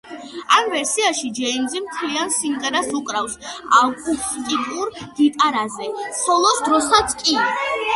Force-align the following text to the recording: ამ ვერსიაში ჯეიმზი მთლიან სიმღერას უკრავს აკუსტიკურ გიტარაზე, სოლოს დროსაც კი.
ამ 0.53 0.69
ვერსიაში 0.69 1.29
ჯეიმზი 1.39 1.81
მთლიან 1.83 2.33
სიმღერას 2.37 2.91
უკრავს 3.03 3.37
აკუსტიკურ 3.83 4.93
გიტარაზე, 5.23 5.95
სოლოს 6.25 6.69
დროსაც 6.71 7.21
კი. 7.25 7.43